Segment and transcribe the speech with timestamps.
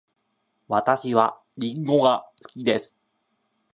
[0.67, 2.97] 私はりんごが好きです。